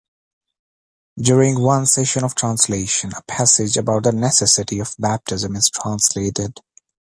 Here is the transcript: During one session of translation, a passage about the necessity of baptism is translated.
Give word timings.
During 1.19 1.61
one 1.61 1.85
session 1.85 2.23
of 2.23 2.33
translation, 2.33 3.11
a 3.15 3.21
passage 3.31 3.77
about 3.77 4.01
the 4.01 4.11
necessity 4.11 4.79
of 4.79 4.95
baptism 4.97 5.55
is 5.55 5.69
translated. 5.69 6.59